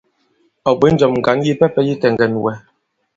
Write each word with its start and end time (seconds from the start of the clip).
Ɔ̀ 0.69 0.75
bwě 0.79 0.89
njɔ̀m 0.93 1.13
ŋgǎn 1.19 1.37
yipɛpɛ 1.45 1.81
yi 1.87 1.93
tɛŋgɛn 2.01 2.33
wɛ. 2.43 2.53